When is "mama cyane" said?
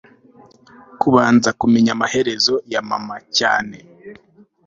2.89-3.77